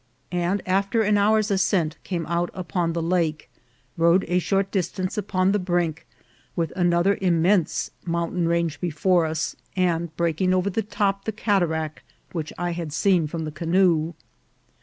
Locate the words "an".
1.03-1.15